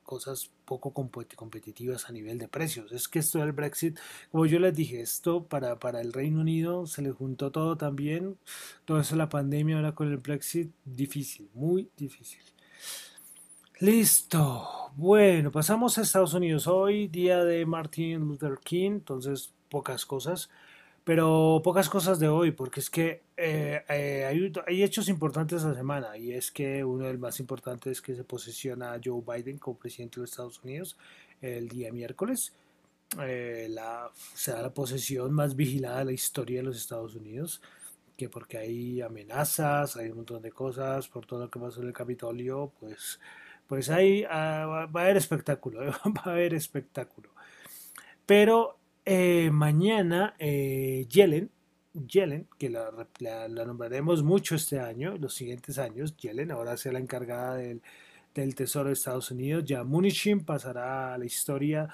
cosas 0.03 0.51
poco 0.65 0.93
competitivas 0.93 2.09
a 2.09 2.11
nivel 2.11 2.37
de 2.37 2.47
precios. 2.47 2.91
Es 2.91 3.07
que 3.07 3.19
esto 3.19 3.39
del 3.39 3.51
Brexit, 3.51 3.97
como 4.31 4.45
yo 4.45 4.59
les 4.59 4.75
dije, 4.75 5.01
esto 5.01 5.45
para, 5.45 5.79
para 5.79 6.01
el 6.01 6.13
Reino 6.13 6.41
Unido 6.41 6.85
se 6.87 7.01
le 7.01 7.11
juntó 7.11 7.51
todo 7.51 7.77
también, 7.77 8.37
todo 8.85 8.99
eso 8.99 9.15
la 9.15 9.29
pandemia 9.29 9.77
ahora 9.77 9.95
con 9.95 10.09
el 10.09 10.17
Brexit, 10.17 10.71
difícil, 10.85 11.49
muy 11.53 11.89
difícil. 11.97 12.41
Listo. 13.79 14.91
Bueno, 14.95 15.51
pasamos 15.51 15.97
a 15.97 16.01
Estados 16.01 16.33
Unidos. 16.33 16.65
Hoy, 16.65 17.07
día 17.09 17.43
de 17.43 17.63
Martin 17.67 18.21
Luther 18.21 18.57
King, 18.63 18.91
entonces 18.93 19.53
pocas 19.69 20.03
cosas, 20.03 20.49
pero 21.03 21.61
pocas 21.63 21.87
cosas 21.87 22.19
de 22.19 22.27
hoy, 22.27 22.49
porque 22.51 22.79
es 22.79 22.89
que 22.89 23.21
eh, 23.37 23.83
eh, 23.87 24.51
hay, 24.65 24.83
hechos 24.83 25.09
importantes 25.09 25.61
la 25.61 25.75
semana, 25.75 26.17
y 26.17 26.33
es 26.33 26.51
que 26.51 26.83
uno 26.83 27.05
de 27.05 27.13
los 27.13 27.21
más 27.21 27.39
importantes 27.39 27.91
es 27.91 28.01
que 28.01 28.15
se 28.15 28.23
posiciona 28.23 28.99
Joe 29.03 29.21
Biden 29.21 29.59
como 29.59 29.77
presidente 29.77 30.15
de 30.15 30.21
los 30.21 30.31
Estados 30.31 30.63
Unidos 30.63 30.97
el 31.39 31.69
día 31.69 31.91
miércoles. 31.91 32.53
Eh, 33.21 33.67
la, 33.69 34.09
será 34.33 34.63
la 34.63 34.73
posesión 34.73 35.31
más 35.33 35.55
vigilada 35.55 35.99
de 35.99 36.05
la 36.05 36.13
historia 36.13 36.61
de 36.61 36.63
los 36.65 36.77
Estados 36.77 37.13
Unidos 37.13 37.61
que 38.17 38.27
porque 38.27 38.57
hay 38.57 39.01
amenazas, 39.01 39.95
hay 39.95 40.09
un 40.09 40.17
montón 40.17 40.41
de 40.41 40.51
cosas, 40.51 41.07
por 41.07 41.27
todo 41.27 41.41
lo 41.41 41.51
que 41.51 41.59
pasó 41.59 41.81
en 41.81 41.87
el 41.87 41.93
Capitolio, 41.93 42.71
pues 42.79 43.19
pues 43.67 43.89
ahí 43.89 44.23
ah, 44.29 44.87
va 44.93 45.01
a 45.01 45.03
haber 45.03 45.17
espectáculo, 45.17 45.81
va 46.05 46.21
a 46.23 46.29
haber 46.31 46.53
espectáculo. 46.53 47.29
Pero 48.25 48.77
eh, 49.05 49.49
mañana 49.51 50.35
eh, 50.37 51.05
Yellen, 51.09 51.49
Yellen, 51.93 52.47
que 52.57 52.69
la, 52.69 52.91
nombraremos 53.47 54.23
mucho 54.23 54.55
este 54.55 54.79
año, 54.79 55.17
los 55.17 55.33
siguientes 55.33 55.77
años, 55.77 56.15
Yellen 56.17 56.51
ahora 56.51 56.77
será 56.77 56.93
la 56.93 56.99
encargada 56.99 57.55
del, 57.55 57.81
Tesoro 58.55 58.89
de 58.89 58.93
Estados 58.93 59.31
Unidos, 59.31 59.63
ya 59.65 59.83
Munishin 59.83 60.45
pasará 60.45 61.13
a 61.13 61.17
la 61.17 61.25
historia, 61.25 61.89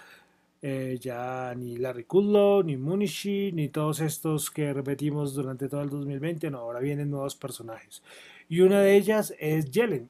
eh, 0.61 0.97
ya 0.99 1.53
ni 1.55 1.77
Larry 1.77 2.03
Kudlow, 2.03 2.63
ni 2.63 2.75
Munishin, 2.75 3.55
ni 3.55 3.69
todos 3.69 4.01
estos 4.01 4.51
que 4.51 4.73
repetimos 4.73 5.33
durante 5.35 5.69
todo 5.69 5.81
el 5.83 5.89
2020, 5.89 6.49
no, 6.51 6.57
ahora 6.57 6.79
vienen 6.79 7.11
nuevos 7.11 7.35
personajes. 7.35 8.03
Y 8.49 8.59
una 8.61 8.81
de 8.81 8.97
ellas 8.97 9.33
es 9.39 9.71
Yellen, 9.71 10.09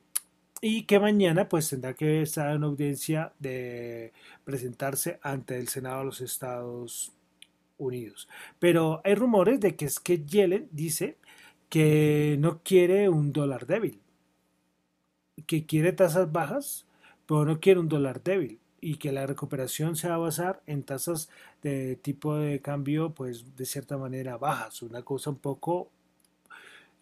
y 0.65 0.83
que 0.83 0.97
mañana 0.97 1.49
pues 1.49 1.69
tendrá 1.69 1.93
que 1.93 2.21
estar 2.21 2.55
en 2.55 2.63
audiencia 2.63 3.33
de 3.37 4.13
presentarse 4.45 5.19
ante 5.21 5.59
el 5.59 5.67
Senado 5.67 5.99
de 5.99 6.05
los 6.05 6.21
Estados 6.21 7.11
Unidos. 7.77 8.29
Pero 8.59 9.01
hay 9.03 9.15
rumores 9.15 9.59
de 9.59 9.75
que 9.75 9.83
es 9.83 9.99
que 9.99 10.23
Yellen 10.23 10.69
dice 10.71 11.17
que 11.67 12.37
no 12.39 12.61
quiere 12.63 13.09
un 13.09 13.33
dólar 13.33 13.67
débil, 13.67 13.99
que 15.47 15.65
quiere 15.65 15.91
tasas 15.91 16.31
bajas, 16.31 16.85
pero 17.25 17.43
no 17.43 17.59
quiere 17.59 17.81
un 17.81 17.89
dólar 17.89 18.23
débil 18.23 18.61
y 18.79 18.95
que 18.95 19.11
la 19.11 19.27
recuperación 19.27 19.97
se 19.97 20.07
va 20.07 20.15
a 20.15 20.19
basar 20.19 20.63
en 20.65 20.83
tasas 20.83 21.29
de 21.61 21.97
tipo 21.97 22.35
de 22.37 22.61
cambio 22.61 23.13
pues 23.13 23.57
de 23.57 23.65
cierta 23.65 23.97
manera 23.97 24.37
bajas, 24.37 24.81
una 24.81 25.01
cosa 25.01 25.29
un 25.29 25.39
poco 25.39 25.91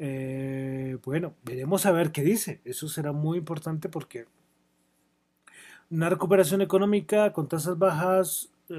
eh, 0.04 0.98
bueno, 1.06 1.36
veremos 1.44 1.86
a 1.86 1.92
ver 1.92 2.12
qué 2.12 2.24
dice. 2.24 2.60
Eso 2.66 2.90
será 2.90 3.12
muy 3.12 3.38
importante 3.38 3.88
porque 3.88 4.26
una 5.92 6.10
recuperación 6.10 6.62
económica 6.62 7.32
con 7.34 7.48
tasas 7.48 7.78
bajas, 7.78 8.52
eh, 8.70 8.74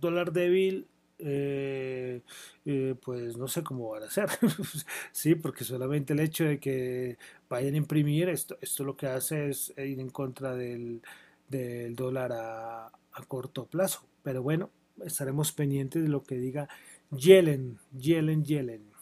dólar 0.00 0.32
débil, 0.32 0.88
eh, 1.20 2.22
pues 3.04 3.36
no 3.36 3.46
sé 3.46 3.62
cómo 3.62 3.90
van 3.90 4.02
a 4.02 4.10
ser. 4.10 4.28
sí, 5.12 5.36
porque 5.36 5.62
solamente 5.62 6.12
el 6.12 6.18
hecho 6.20 6.42
de 6.44 6.58
que 6.58 7.18
vayan 7.48 7.74
a 7.74 7.76
imprimir, 7.76 8.28
esto, 8.28 8.58
esto 8.60 8.82
lo 8.82 8.96
que 8.96 9.06
hace 9.06 9.50
es 9.50 9.72
ir 9.78 10.00
en 10.00 10.10
contra 10.10 10.56
del, 10.56 11.02
dólar 11.94 12.32
a, 12.32 12.86
a 12.86 13.22
corto 13.28 13.66
plazo. 13.66 14.02
Pero 14.24 14.42
bueno, 14.42 14.70
estaremos 15.04 15.52
pendientes 15.52 16.02
de 16.02 16.08
lo 16.08 16.24
que 16.24 16.34
diga 16.34 16.68
Yellen, 17.12 17.78
Yellen, 17.92 18.44
Yellen. 18.44 18.95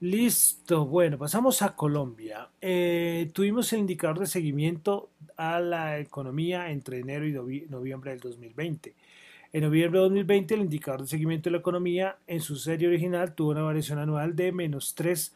Listo, 0.00 0.86
bueno, 0.86 1.18
pasamos 1.18 1.60
a 1.62 1.74
Colombia. 1.74 2.48
Eh, 2.60 3.30
tuvimos 3.32 3.72
el 3.72 3.80
indicador 3.80 4.20
de 4.20 4.26
seguimiento 4.26 5.10
a 5.36 5.58
la 5.58 5.98
economía 5.98 6.70
entre 6.70 7.00
enero 7.00 7.26
y 7.26 7.66
noviembre 7.68 8.12
del 8.12 8.20
2020. 8.20 8.94
En 9.50 9.62
noviembre 9.62 9.98
de 9.98 10.04
2020 10.04 10.54
el 10.54 10.60
indicador 10.60 11.00
de 11.00 11.06
seguimiento 11.06 11.48
de 11.48 11.52
la 11.52 11.60
economía 11.60 12.18
en 12.26 12.40
su 12.40 12.56
serie 12.56 12.86
original 12.86 13.34
tuvo 13.34 13.52
una 13.52 13.62
variación 13.62 13.98
anual 13.98 14.36
de 14.36 14.52
menos 14.52 14.94
3 14.94 15.34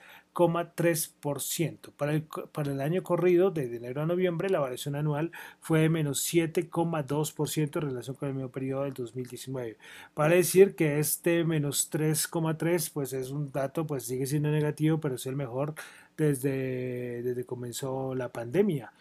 para 1.97 2.13
el, 2.13 2.23
para 2.53 2.73
el 2.73 2.81
año 2.81 3.03
corrido, 3.03 3.51
de 3.51 3.77
enero 3.77 4.03
a 4.03 4.07
noviembre, 4.07 4.49
la 4.49 4.61
variación 4.61 4.97
anual 4.97 5.31
fue 5.61 5.81
de 5.81 5.89
menos 5.91 6.27
7,2% 6.27 7.77
en 7.77 7.83
relación 7.83 8.17
con 8.17 8.29
el 8.29 8.35
mismo 8.35 8.51
periodo 8.51 8.85
del 8.85 8.95
2019. 8.95 9.77
Para 10.15 10.35
decir 10.35 10.75
que 10.75 10.99
este 10.99 11.45
menos 11.45 11.91
3,3 11.91 12.91
pues 12.93 13.13
es 13.13 13.31
un 13.31 13.53
dato, 13.53 13.87
pues 13.87 14.05
sigue 14.05 14.27
siendo 14.27 14.51
negativo, 14.51 15.01
pero 15.01 15.17
es 15.17 15.27
el 15.27 15.37
mejor 15.37 15.75
desde, 16.17 17.23
desde 17.23 17.45
comenzó 17.45 18.15
la 18.15 18.31
pandemia 18.31 18.93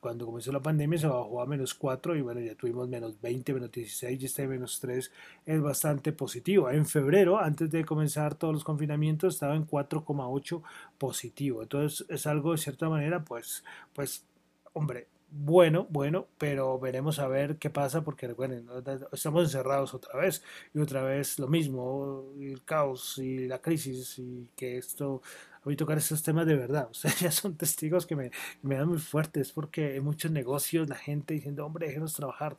cuando 0.00 0.26
comenzó 0.26 0.52
la 0.52 0.60
pandemia 0.60 0.98
se 0.98 1.06
bajó 1.06 1.40
a 1.40 1.46
menos 1.46 1.72
4 1.72 2.16
y 2.16 2.20
bueno, 2.20 2.40
ya 2.40 2.54
tuvimos 2.54 2.86
menos 2.86 3.18
20, 3.20 3.54
menos 3.54 3.72
16 3.72 4.20
y 4.20 4.26
este 4.26 4.46
menos 4.46 4.78
3 4.78 5.10
es 5.46 5.60
bastante 5.62 6.12
positivo. 6.12 6.68
En 6.70 6.84
febrero, 6.84 7.38
antes 7.38 7.70
de 7.70 7.84
comenzar 7.84 8.34
todos 8.34 8.52
los 8.52 8.64
confinamientos, 8.64 9.34
estaba 9.34 9.56
en 9.56 9.66
4,8 9.66 10.62
positivo. 10.98 11.62
Entonces 11.62 12.04
es 12.10 12.26
algo 12.26 12.52
de 12.52 12.58
cierta 12.58 12.90
manera, 12.90 13.24
pues, 13.24 13.64
pues, 13.94 14.26
hombre, 14.74 15.08
bueno, 15.30 15.86
bueno, 15.90 16.26
pero 16.38 16.78
veremos 16.78 17.20
a 17.20 17.28
ver 17.28 17.56
qué 17.56 17.70
pasa 17.70 18.02
porque 18.02 18.26
recuerden, 18.26 18.66
estamos 19.12 19.44
encerrados 19.44 19.94
otra 19.94 20.18
vez 20.18 20.42
y 20.74 20.80
otra 20.80 21.02
vez 21.02 21.38
lo 21.38 21.46
mismo, 21.48 22.24
el 22.38 22.64
caos 22.64 23.16
y 23.18 23.46
la 23.46 23.60
crisis 23.60 24.18
y 24.18 24.48
que 24.56 24.76
esto 24.76 25.22
a 25.64 25.76
tocar 25.76 25.98
esos 25.98 26.22
temas 26.22 26.46
de 26.46 26.56
verdad. 26.56 26.88
Sea, 26.92 27.10
ya 27.20 27.30
son 27.30 27.56
testigos 27.56 28.06
que 28.06 28.16
me, 28.16 28.30
me 28.62 28.76
dan 28.76 28.88
muy 28.88 28.98
fuertes 28.98 29.52
porque 29.52 29.92
hay 29.92 30.00
muchos 30.00 30.30
negocios, 30.30 30.88
la 30.88 30.96
gente 30.96 31.34
diciendo, 31.34 31.66
hombre, 31.66 31.86
déjenos 31.86 32.14
trabajar. 32.14 32.56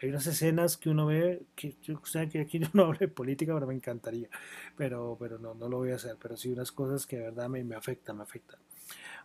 Hay 0.00 0.10
unas 0.10 0.26
escenas 0.26 0.76
que 0.76 0.90
uno 0.90 1.06
ve, 1.06 1.42
que 1.54 1.74
yo 1.82 2.00
sé 2.04 2.28
que 2.28 2.40
aquí 2.40 2.60
no 2.72 2.84
hablo 2.84 2.98
de 2.98 3.08
política, 3.08 3.54
pero 3.54 3.66
me 3.66 3.74
encantaría. 3.74 4.28
Pero, 4.76 5.16
pero 5.18 5.38
no, 5.38 5.54
no 5.54 5.68
lo 5.68 5.78
voy 5.78 5.90
a 5.90 5.96
hacer. 5.96 6.16
Pero 6.20 6.36
sí 6.36 6.52
unas 6.52 6.72
cosas 6.72 7.06
que 7.06 7.16
de 7.16 7.22
verdad 7.22 7.48
me, 7.48 7.64
me 7.64 7.76
afectan, 7.76 8.16
me 8.16 8.22
afectan. 8.22 8.60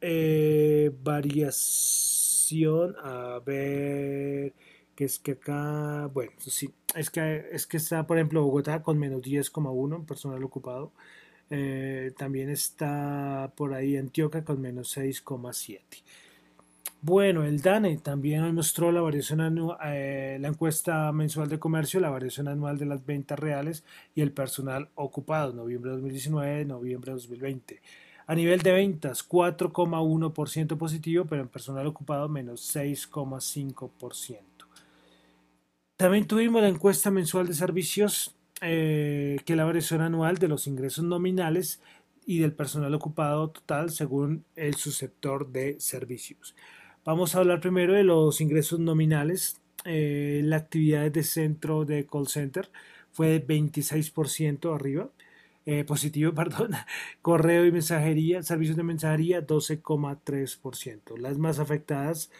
eh, 0.00 0.90
variación, 1.02 2.96
a 3.02 3.40
ver, 3.44 4.52
que 4.94 5.04
es 5.04 5.18
que 5.18 5.32
acá, 5.32 6.10
bueno, 6.12 6.32
sí, 6.38 6.70
es 6.94 7.10
que, 7.10 7.46
es 7.52 7.66
que 7.66 7.76
está, 7.76 8.06
por 8.06 8.16
ejemplo, 8.18 8.42
Bogotá 8.42 8.82
con 8.82 8.98
menos 8.98 9.22
10,1 9.22 9.96
en 9.96 10.06
personal 10.06 10.42
ocupado. 10.44 10.92
Eh, 11.50 12.12
también 12.16 12.50
está 12.50 13.52
por 13.56 13.72
ahí 13.74 13.96
Antioquia 13.96 14.44
con 14.44 14.60
menos 14.60 14.96
6,7. 14.96 15.80
Bueno, 17.00 17.44
el 17.44 17.60
DANE 17.60 17.98
también 17.98 18.52
mostró 18.54 18.90
la 18.90 19.00
variación 19.00 19.40
anual, 19.40 19.78
eh, 19.84 20.36
la 20.40 20.48
encuesta 20.48 21.12
mensual 21.12 21.48
de 21.48 21.60
comercio, 21.60 22.00
la 22.00 22.10
variación 22.10 22.48
anual 22.48 22.76
de 22.76 22.86
las 22.86 23.06
ventas 23.06 23.38
reales 23.38 23.84
y 24.16 24.20
el 24.20 24.32
personal 24.32 24.88
ocupado, 24.96 25.52
noviembre 25.52 25.90
de 25.90 25.96
2019, 25.98 26.64
noviembre 26.64 27.12
de 27.12 27.14
2020. 27.14 27.80
A 28.26 28.34
nivel 28.34 28.62
de 28.62 28.72
ventas, 28.72 29.26
4,1% 29.26 30.76
positivo, 30.76 31.24
pero 31.24 31.42
en 31.42 31.48
personal 31.48 31.86
ocupado 31.86 32.28
menos 32.28 32.74
6,5%. 32.74 34.66
También 35.96 36.26
tuvimos 36.26 36.62
la 36.62 36.68
encuesta 36.68 37.12
mensual 37.12 37.46
de 37.46 37.54
servicios, 37.54 38.34
eh, 38.60 39.38
que 39.46 39.52
es 39.52 39.56
la 39.56 39.64
variación 39.64 40.00
anual 40.00 40.38
de 40.38 40.48
los 40.48 40.66
ingresos 40.66 41.04
nominales 41.04 41.80
y 42.26 42.40
del 42.40 42.52
personal 42.52 42.92
ocupado 42.92 43.50
total 43.50 43.90
según 43.90 44.44
el 44.56 44.74
subsector 44.74 45.50
de 45.50 45.78
servicios. 45.78 46.56
Vamos 47.04 47.34
a 47.34 47.38
hablar 47.38 47.60
primero 47.60 47.94
de 47.94 48.04
los 48.04 48.40
ingresos 48.40 48.80
nominales. 48.80 49.60
Eh, 49.84 50.42
la 50.44 50.56
actividad 50.56 51.10
de 51.10 51.22
centro 51.22 51.84
de 51.84 52.06
call 52.06 52.28
center 52.28 52.70
fue 53.12 53.28
de 53.28 53.46
26% 53.46 54.74
arriba, 54.74 55.08
eh, 55.64 55.84
positivo, 55.84 56.32
perdón. 56.34 56.72
Correo 57.22 57.64
y 57.64 57.72
mensajería, 57.72 58.42
servicios 58.42 58.76
de 58.76 58.82
mensajería 58.82 59.46
12,3%. 59.46 61.16
Las 61.18 61.38
más 61.38 61.58
afectadas, 61.58 62.30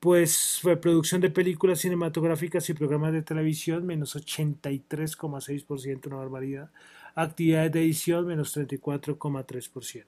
pues 0.00 0.58
fue 0.60 0.76
producción 0.76 1.20
de 1.20 1.30
películas 1.30 1.80
cinematográficas 1.80 2.68
y 2.68 2.74
programas 2.74 3.12
de 3.12 3.22
televisión, 3.22 3.86
menos 3.86 4.16
83,6%, 4.16 6.06
una 6.06 6.16
barbaridad. 6.16 6.70
Actividades 7.14 7.72
de 7.72 7.82
edición, 7.82 8.26
menos 8.26 8.56
34,3%. 8.56 10.04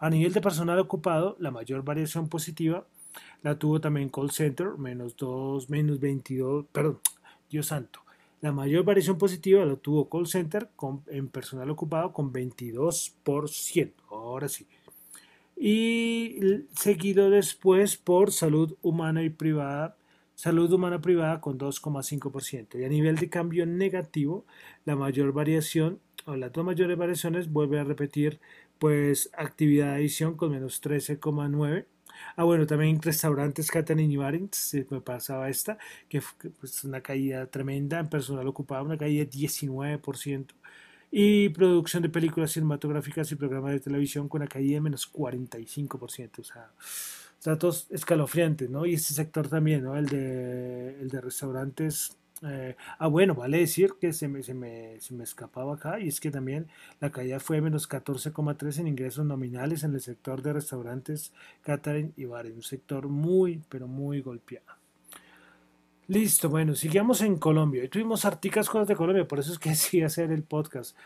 A 0.00 0.10
nivel 0.10 0.32
de 0.32 0.40
personal 0.40 0.78
ocupado, 0.78 1.36
la 1.40 1.50
mayor 1.50 1.82
variación 1.84 2.28
positiva 2.28 2.86
la 3.42 3.58
tuvo 3.58 3.80
también 3.80 4.08
call 4.08 4.30
center, 4.30 4.78
menos 4.78 5.16
2, 5.16 5.70
menos 5.70 6.00
22, 6.00 6.66
perdón, 6.72 7.00
Dios 7.50 7.66
santo. 7.66 8.00
La 8.40 8.52
mayor 8.52 8.84
variación 8.84 9.18
positiva 9.18 9.64
la 9.64 9.74
tuvo 9.76 10.08
call 10.08 10.28
center 10.28 10.70
con, 10.76 11.02
en 11.08 11.28
personal 11.28 11.70
ocupado 11.70 12.12
con 12.12 12.32
22%. 12.32 13.92
Ahora 14.10 14.48
sí. 14.48 14.66
Y 15.56 16.38
seguido 16.76 17.30
después 17.30 17.96
por 17.96 18.30
salud 18.30 18.76
humana 18.80 19.24
y 19.24 19.30
privada. 19.30 19.96
Salud 20.36 20.70
humana 20.72 21.00
privada 21.00 21.40
con 21.40 21.58
2,5%. 21.58 22.78
Y 22.78 22.84
a 22.84 22.88
nivel 22.88 23.16
de 23.16 23.28
cambio 23.28 23.66
negativo, 23.66 24.46
la 24.84 24.94
mayor 24.94 25.32
variación, 25.32 25.98
o 26.26 26.36
las 26.36 26.52
dos 26.52 26.64
mayores 26.64 26.96
variaciones, 26.96 27.50
vuelve 27.50 27.80
a 27.80 27.84
repetir, 27.84 28.38
pues 28.78 29.30
actividad 29.36 29.94
de 29.94 30.02
edición 30.02 30.36
con 30.36 30.52
menos 30.52 30.80
13,9%. 30.80 31.86
Ah, 32.36 32.44
bueno, 32.44 32.66
también 32.66 33.00
restaurantes 33.00 33.70
catering 33.70 34.10
y 34.10 34.16
Barings, 34.16 34.76
me 34.90 35.00
pasaba 35.00 35.48
esta, 35.48 35.78
que 36.08 36.20
fue 36.20 36.50
pues, 36.50 36.84
una 36.84 37.00
caída 37.00 37.46
tremenda 37.46 37.98
en 37.98 38.08
personal 38.08 38.46
ocupado, 38.46 38.84
una 38.84 38.98
caída 38.98 39.24
de 39.24 39.30
19%. 39.30 40.46
Y 41.10 41.48
producción 41.50 42.02
de 42.02 42.10
películas 42.10 42.52
cinematográficas 42.52 43.32
y 43.32 43.36
programas 43.36 43.72
de 43.72 43.80
televisión 43.80 44.28
con 44.28 44.42
una 44.42 44.48
caída 44.48 44.74
de 44.74 44.80
menos 44.82 45.10
45%. 45.10 46.40
O 46.40 46.44
sea, 46.44 46.70
datos 47.44 47.86
escalofriantes, 47.90 48.68
¿no? 48.68 48.84
Y 48.84 48.94
este 48.94 49.14
sector 49.14 49.48
también, 49.48 49.84
¿no? 49.84 49.96
El 49.96 50.06
de, 50.06 51.00
el 51.00 51.08
de 51.08 51.20
restaurantes 51.20 52.16
eh, 52.42 52.76
ah, 52.98 53.08
bueno, 53.08 53.34
vale 53.34 53.58
decir 53.58 53.94
que 54.00 54.12
se 54.12 54.28
me, 54.28 54.42
se, 54.42 54.54
me, 54.54 55.00
se 55.00 55.14
me, 55.14 55.24
escapaba 55.24 55.74
acá 55.74 55.98
y 55.98 56.08
es 56.08 56.20
que 56.20 56.30
también 56.30 56.68
la 57.00 57.10
caída 57.10 57.40
fue 57.40 57.60
menos 57.60 57.88
14,3 57.88 58.78
en 58.78 58.88
ingresos 58.88 59.24
nominales 59.24 59.82
en 59.82 59.94
el 59.94 60.00
sector 60.00 60.42
de 60.42 60.52
restaurantes, 60.52 61.32
catering 61.62 62.12
y 62.16 62.26
bares, 62.26 62.54
un 62.54 62.62
sector 62.62 63.08
muy, 63.08 63.62
pero 63.68 63.88
muy 63.88 64.20
golpeado. 64.20 64.78
Listo, 66.08 66.48
bueno, 66.48 66.74
sigamos 66.74 67.20
en 67.20 67.36
Colombia. 67.36 67.84
Y 67.84 67.88
tuvimos 67.88 68.24
articas 68.24 68.68
cosas 68.70 68.88
de 68.88 68.96
Colombia, 68.96 69.28
por 69.28 69.40
eso 69.40 69.52
es 69.52 69.58
que 69.58 69.74
sí 69.74 70.02
hacer 70.02 70.32
el 70.32 70.42
podcast. 70.42 70.96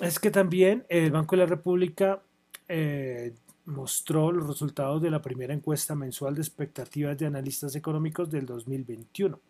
Es 0.00 0.18
que 0.18 0.30
también 0.30 0.84
el 0.88 1.10
Banco 1.10 1.36
de 1.36 1.42
la 1.42 1.46
República 1.46 2.20
eh, 2.68 3.32
mostró 3.64 4.30
los 4.30 4.46
resultados 4.46 5.00
de 5.00 5.10
la 5.10 5.22
primera 5.22 5.54
encuesta 5.54 5.94
mensual 5.94 6.34
de 6.34 6.42
expectativas 6.42 7.16
de 7.16 7.26
analistas 7.26 7.76
económicos 7.76 8.30
del 8.30 8.44
2021. 8.44 9.40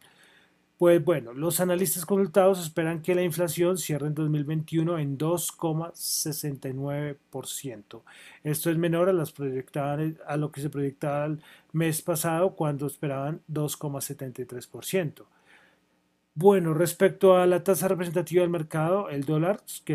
Pues 0.76 1.04
bueno, 1.04 1.32
los 1.32 1.60
analistas 1.60 2.04
consultados 2.04 2.60
esperan 2.60 3.00
que 3.00 3.14
la 3.14 3.22
inflación 3.22 3.78
cierre 3.78 4.08
en 4.08 4.14
2021 4.14 4.98
en 4.98 5.16
2,69%. 5.16 8.02
Esto 8.42 8.70
es 8.70 8.76
menor 8.76 9.08
a, 9.08 9.12
lo 9.12 9.24
que 10.50 10.60
se 10.60 10.70
proyectaba 10.70 11.26
el 11.26 11.40
mes 11.72 12.02
pasado 12.02 12.56
cuando 12.56 12.88
esperaban 12.88 13.40
2,73%. 13.48 15.26
Bueno, 16.34 16.74
respecto 16.74 17.36
a 17.36 17.46
la 17.46 17.62
tasa 17.62 17.86
representativa 17.86 18.42
del 18.42 18.50
mercado, 18.50 19.08
el 19.08 19.24
dólar, 19.24 19.60
que 19.84 19.94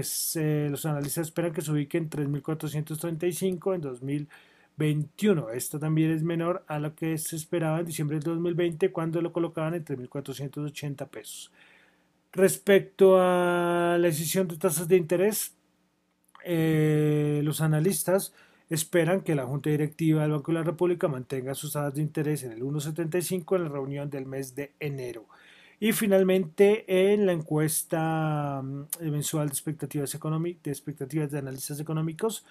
los 0.71 0.85
analistas 0.85 1.27
esperan 1.27 1.51
que 1.51 1.61
se 1.61 1.73
ubique 1.73 1.97
en 1.97 2.09
3.435 2.09 3.75
en 3.75 3.81
2021 3.81 4.48
21. 4.79 5.51
Esto 5.51 5.77
también 5.77 6.09
es 6.11 6.23
menor 6.23 6.63
a 6.67 6.79
lo 6.79 6.95
que 6.95 7.17
se 7.19 7.35
esperaba 7.35 7.79
en 7.79 7.85
diciembre 7.85 8.17
del 8.17 8.23
2020 8.23 8.91
cuando 8.91 9.21
lo 9.21 9.31
colocaban 9.31 9.75
en 9.75 9.85
3.480 9.85 11.07
pesos. 11.09 11.51
Respecto 12.31 13.19
a 13.19 13.97
la 13.99 14.07
decisión 14.07 14.47
de 14.47 14.57
tasas 14.57 14.87
de 14.87 14.97
interés, 14.97 15.55
eh, 16.43 17.41
los 17.43 17.61
analistas 17.61 18.33
esperan 18.69 19.21
que 19.21 19.35
la 19.35 19.45
Junta 19.45 19.69
Directiva 19.69 20.21
del 20.21 20.31
Banco 20.31 20.51
de 20.51 20.59
la 20.59 20.63
República 20.63 21.07
mantenga 21.07 21.53
sus 21.55 21.73
tasas 21.73 21.95
de 21.95 22.01
interés 22.01 22.43
en 22.43 22.53
el 22.53 22.61
1.75 22.63 23.55
en 23.55 23.63
la 23.63 23.69
reunión 23.69 24.09
del 24.09 24.25
mes 24.25 24.55
de 24.55 24.73
enero. 24.79 25.27
Y 25.81 25.91
finalmente, 25.91 26.85
en 26.87 27.25
la 27.25 27.31
encuesta 27.31 28.61
mm, 28.63 29.11
mensual 29.11 29.47
de 29.47 29.53
expectativas, 29.53 30.11
de 30.11 30.71
expectativas 30.71 31.31
de 31.31 31.39
analistas 31.39 31.79
económicos, 31.79 32.45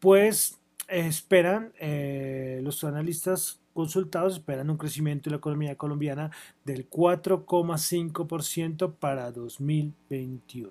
pues 0.00 0.59
esperan, 0.90 1.72
eh, 1.78 2.60
los 2.62 2.84
analistas 2.84 3.60
consultados 3.72 4.34
esperan 4.34 4.70
un 4.70 4.76
crecimiento 4.76 5.24
de 5.24 5.32
la 5.32 5.38
economía 5.38 5.76
colombiana 5.76 6.30
del 6.64 6.88
4,5% 6.88 8.94
para 8.94 9.32
2021. 9.32 10.70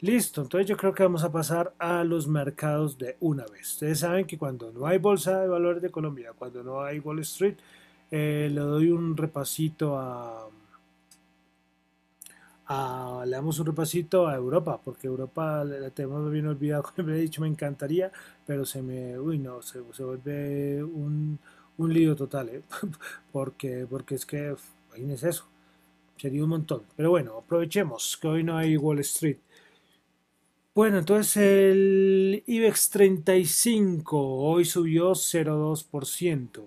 Listo, 0.00 0.42
entonces 0.42 0.68
yo 0.68 0.76
creo 0.76 0.92
que 0.92 1.02
vamos 1.02 1.24
a 1.24 1.32
pasar 1.32 1.72
a 1.78 2.04
los 2.04 2.28
mercados 2.28 2.98
de 2.98 3.16
una 3.20 3.46
vez. 3.46 3.72
Ustedes 3.72 4.00
saben 4.00 4.26
que 4.26 4.36
cuando 4.36 4.70
no 4.70 4.86
hay 4.86 4.98
bolsa 4.98 5.40
de 5.40 5.48
valores 5.48 5.82
de 5.82 5.90
Colombia, 5.90 6.32
cuando 6.38 6.62
no 6.62 6.82
hay 6.82 6.98
Wall 6.98 7.20
Street, 7.20 7.56
eh, 8.10 8.50
le 8.52 8.60
doy 8.60 8.90
un 8.90 9.16
repasito 9.16 9.98
a, 9.98 10.48
le 12.68 13.30
damos 13.30 13.58
un 13.60 13.66
repasito 13.66 14.26
a 14.26 14.34
Europa, 14.34 14.80
porque 14.82 15.06
Europa 15.06 15.64
la 15.64 15.90
tenemos 15.90 16.30
bien 16.30 16.46
olvidado, 16.46 16.84
como 16.96 17.10
he 17.10 17.16
dicho, 17.18 17.40
me 17.40 17.48
encantaría, 17.48 18.10
pero 18.46 18.64
se 18.64 18.82
me, 18.82 19.18
uy 19.18 19.38
no, 19.38 19.62
se, 19.62 19.80
se 19.92 20.02
vuelve 20.04 20.82
un, 20.82 21.38
un, 21.78 21.92
lío 21.92 22.16
total, 22.16 22.48
¿eh? 22.48 22.62
porque, 23.32 23.86
porque 23.88 24.16
es 24.16 24.26
que, 24.26 24.56
imagínense 24.88 25.28
eso, 25.28 25.46
sería 26.16 26.42
un 26.42 26.50
montón. 26.50 26.82
Pero 26.96 27.10
bueno, 27.10 27.36
aprovechemos 27.38 28.16
que 28.20 28.28
hoy 28.28 28.44
no 28.44 28.56
hay 28.56 28.76
Wall 28.76 29.00
Street. 29.00 29.38
Bueno, 30.74 30.98
entonces 30.98 31.36
el 31.36 32.42
IBEX 32.46 32.90
35 32.90 34.18
hoy 34.18 34.64
subió 34.66 35.12
0,2%. 35.12 36.66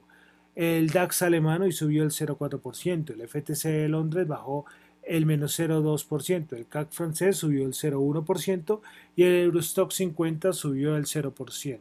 El 0.56 0.90
DAX 0.90 1.22
alemán 1.22 1.62
hoy 1.62 1.72
subió 1.72 2.04
el 2.04 2.10
0,4%. 2.10 3.12
El 3.12 3.28
FTC 3.28 3.66
de 3.66 3.88
Londres 3.88 4.28
bajó 4.28 4.66
el 5.10 5.26
menos 5.26 5.60
0,2%, 5.60 6.56
el 6.56 6.68
CAC 6.68 6.92
francés 6.92 7.38
subió 7.38 7.66
el 7.66 7.74
0,1% 7.74 8.80
y 9.16 9.24
el 9.24 9.36
Eurostock 9.46 9.92
50 9.92 10.54
subió 10.54 10.96
el 10.96 11.06
0%. 11.06 11.80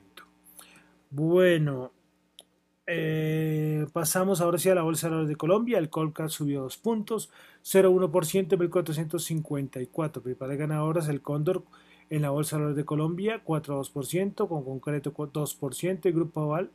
Bueno, 1.10 1.92
eh, 2.86 3.86
pasamos 3.92 4.40
ahora 4.40 4.56
sí 4.56 4.70
a 4.70 4.74
la 4.74 4.82
Bolsa 4.82 5.10
de 5.10 5.36
Colombia, 5.36 5.76
el 5.76 5.90
Colca 5.90 6.30
subió 6.30 6.62
2 6.62 6.78
puntos, 6.78 7.30
0,1%, 7.62 8.58
1454, 8.58 10.22
principales 10.22 10.58
ganadoras, 10.58 11.08
el 11.08 11.20
Cóndor 11.20 11.64
En 12.08 12.22
la 12.22 12.30
Bolsa 12.30 12.56
de 12.56 12.62
Valores 12.62 12.76
de 12.78 12.86
Colombia 12.86 13.42
4,2%, 13.44 14.48
con 14.48 14.64
concreto 14.64 15.12
2% 15.12 16.06
y 16.06 16.12
Grupo 16.12 16.40
Aval 16.40 16.70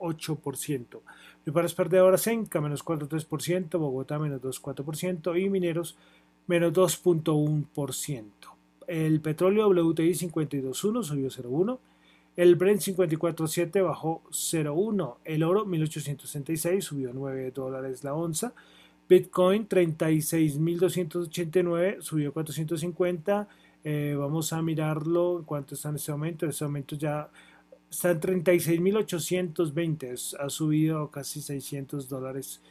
1,8%. 0.00 1.00
Preparas 1.44 1.74
perdedoras 1.74 2.26
Enca 2.26 2.60
menos 2.60 2.84
4,3%, 2.84 3.78
Bogotá 3.78 4.18
menos 4.18 4.42
2,4% 4.42 5.40
y 5.40 5.48
Mineros 5.48 5.96
menos 6.46 6.72
2,1%. 6.72 8.24
El 8.86 9.20
petróleo 9.20 9.68
WTI 9.68 10.10
52.1 10.10 11.04
subió 11.04 11.28
0,1. 11.28 11.78
El 12.36 12.54
Brent 12.56 12.80
54.7 12.80 13.84
bajó 13.84 14.22
0,1. 14.30 15.16
El 15.24 15.42
oro 15.42 15.66
1866 15.66 16.84
subió 16.84 17.10
9 17.12 17.50
dólares 17.52 18.02
la 18.02 18.14
onza. 18.14 18.54
Bitcoin 19.08 19.68
36.289 19.68 22.00
subió 22.00 22.32
450. 22.32 23.46
Eh, 23.82 24.14
vamos 24.18 24.52
a 24.52 24.60
mirarlo 24.62 25.38
en 25.38 25.44
cuanto 25.44 25.74
está 25.74 25.88
en 25.90 25.96
este 25.96 26.12
momento. 26.12 26.46
En 26.46 26.50
este 26.50 26.64
momento 26.64 26.96
ya 26.96 27.28
está 27.90 28.12
en 28.12 28.20
36.820. 28.20 30.36
Ha 30.38 30.48
subido 30.48 31.10
casi 31.10 31.42
600 31.42 32.08
dólares 32.08 32.62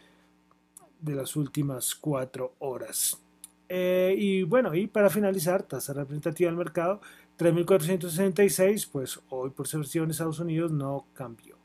de 1.01 1.15
las 1.15 1.36
últimas 1.36 1.95
cuatro 1.95 2.53
horas. 2.60 3.21
Eh, 3.67 4.15
y 4.17 4.43
bueno, 4.43 4.73
y 4.73 4.88
para 4.88 5.10
finalizar, 5.10 5.63
tasa 5.63 5.93
representativa 5.93 6.49
del 6.49 6.58
mercado 6.58 7.01
3.466, 7.38 8.89
pues 8.91 9.19
hoy 9.29 9.51
por 9.51 9.67
ser 9.67 9.82
en 9.93 10.10
Estados 10.10 10.39
Unidos 10.39 10.71
no 10.71 11.05
cambió. 11.13 11.60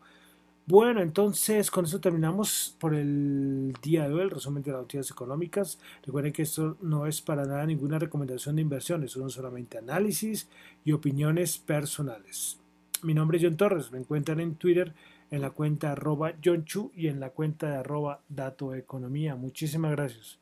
Bueno, 0.66 1.02
entonces 1.02 1.70
con 1.70 1.84
eso 1.84 2.00
terminamos 2.00 2.74
por 2.78 2.94
el 2.94 3.74
día 3.82 4.08
de 4.08 4.14
hoy, 4.14 4.22
el 4.22 4.30
resumen 4.30 4.62
de 4.62 4.72
las 4.72 4.80
noticias 4.80 5.10
económicas. 5.10 5.78
Recuerden 6.04 6.32
que 6.32 6.42
esto 6.42 6.78
no 6.80 7.06
es 7.06 7.20
para 7.20 7.44
nada 7.44 7.66
ninguna 7.66 7.98
recomendación 7.98 8.56
de 8.56 8.62
inversiones, 8.62 9.12
son 9.12 9.28
solamente 9.28 9.76
análisis 9.76 10.48
y 10.84 10.92
opiniones 10.92 11.58
personales. 11.58 12.63
Mi 13.04 13.12
nombre 13.12 13.36
es 13.36 13.44
John 13.44 13.58
Torres, 13.58 13.92
me 13.92 13.98
encuentran 13.98 14.40
en 14.40 14.54
Twitter 14.54 14.94
en 15.30 15.42
la 15.42 15.50
cuenta 15.50 15.92
arroba 15.92 16.32
John 16.42 16.64
Chu 16.64 16.90
y 16.94 17.08
en 17.08 17.20
la 17.20 17.28
cuenta 17.28 17.68
de 17.68 17.76
arroba 17.76 18.22
Dato 18.30 18.74
Economía. 18.74 19.36
Muchísimas 19.36 19.90
gracias. 19.90 20.38